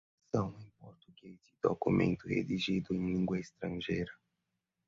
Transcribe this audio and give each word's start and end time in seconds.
versão 0.33 0.55
em 0.59 0.69
português 0.79 1.35
de 1.43 1.53
documento 1.61 2.27
redigido 2.27 2.95
em 2.95 3.05
língua 3.05 3.37
estrangeira 3.39 4.11